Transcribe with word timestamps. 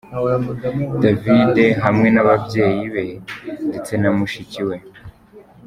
David 1.01 1.59
hamwe 1.83 2.07
n'ababyeyi 2.11 2.83
be 2.93 3.05
ndetse 3.69 3.93
na 4.01 4.09
mushiki 4.17 4.61
we. 4.67 4.75